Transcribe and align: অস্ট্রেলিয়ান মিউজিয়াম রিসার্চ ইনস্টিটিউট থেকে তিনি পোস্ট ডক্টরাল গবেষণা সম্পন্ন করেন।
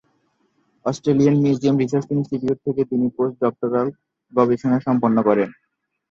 অস্ট্রেলিয়ান 0.85 1.35
মিউজিয়াম 1.43 1.75
রিসার্চ 1.77 2.07
ইনস্টিটিউট 2.15 2.57
থেকে 2.65 2.81
তিনি 2.91 3.05
পোস্ট 3.15 3.35
ডক্টরাল 3.43 3.87
গবেষণা 4.33 4.77
সম্পন্ন 4.87 5.17
করেন। 5.27 5.49